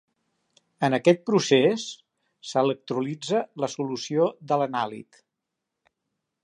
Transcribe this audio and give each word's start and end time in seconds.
En 0.87 0.95
aquest 0.97 1.21
procés, 1.29 1.85
s'electrolitza 2.53 3.43
la 3.65 3.71
solució 3.77 4.27
de 4.53 4.61
l'anàlit. 4.63 5.21